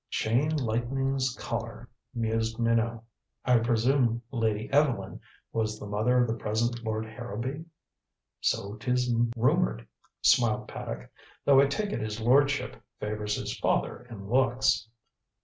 "Chain 0.09 0.57
Lightning's 0.57 1.35
Collar," 1.35 1.87
mused 2.15 2.57
Minot. 2.57 3.03
"I 3.45 3.59
presume 3.59 4.23
Lady 4.31 4.67
Evelyn 4.73 5.19
was 5.53 5.77
the 5.79 5.85
mother 5.85 6.17
of 6.19 6.27
the 6.27 6.33
present 6.33 6.83
Lord 6.83 7.05
Harrowby?" 7.05 7.65
"So 8.39 8.77
'tis 8.77 9.13
rumored," 9.37 9.85
smiled 10.23 10.67
Paddock. 10.67 11.11
"Though 11.45 11.61
I 11.61 11.67
take 11.67 11.91
it 11.91 11.99
his 12.01 12.19
lordship 12.19 12.81
favors 12.99 13.35
his 13.35 13.55
father 13.59 14.07
in 14.09 14.27
looks." 14.27 14.87